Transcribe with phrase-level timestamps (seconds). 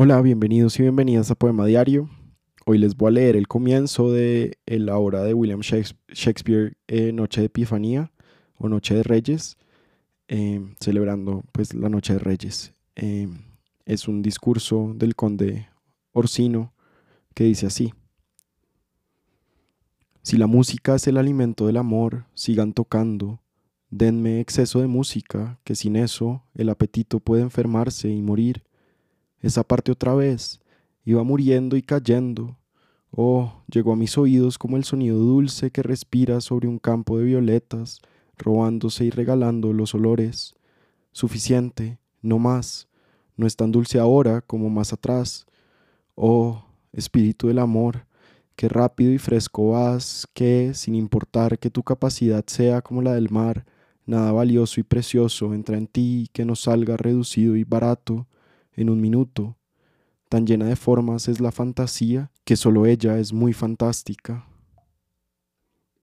[0.00, 2.08] Hola, bienvenidos y bienvenidas a Poema Diario.
[2.66, 7.40] Hoy les voy a leer el comienzo de la obra de William Shakespeare, eh, Noche
[7.40, 8.12] de Epifanía
[8.58, 9.56] o Noche de Reyes,
[10.28, 12.72] em, celebrando pues la Noche de Reyes.
[13.86, 15.68] Es un discurso del conde
[16.12, 16.72] Orsino
[17.34, 17.92] que dice así.
[20.22, 23.40] Si la música es el alimento del amor, sigan tocando.
[23.90, 28.62] Denme exceso de música, que sin eso el apetito puede enfermarse y morir.
[29.40, 30.60] Esa parte otra vez
[31.04, 32.56] iba muriendo y cayendo.
[33.10, 37.24] Oh, llegó a mis oídos como el sonido dulce que respira sobre un campo de
[37.24, 38.00] violetas,
[38.36, 40.54] robándose y regalando los olores.
[41.12, 42.88] Suficiente, no más.
[43.36, 45.46] No es tan dulce ahora como más atrás.
[46.14, 48.06] Oh, espíritu del amor,
[48.56, 53.30] qué rápido y fresco vas, que, sin importar que tu capacidad sea como la del
[53.30, 53.64] mar,
[54.04, 58.26] nada valioso y precioso entra en ti que no salga reducido y barato
[58.78, 59.56] en un minuto.
[60.28, 64.46] Tan llena de formas es la fantasía que solo ella es muy fantástica.